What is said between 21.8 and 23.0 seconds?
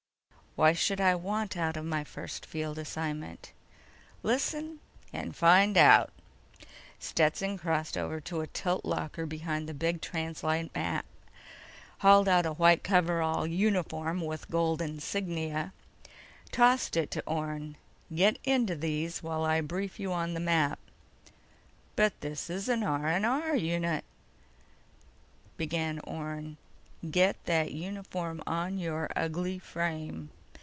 "But this is an